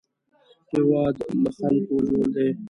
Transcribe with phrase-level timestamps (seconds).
[0.71, 2.49] هېواد له خلکو جوړ دی